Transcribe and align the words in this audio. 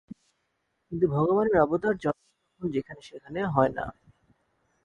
কিন্তু 0.87 1.05
ভগবানের 1.07 1.55
অবতার 1.57 1.95
যখন 1.97 2.23
তখন 2.51 2.67
যেখানে 2.75 3.01
সেখানে 3.01 3.39
হয় 3.47 3.71
না। 3.77 3.85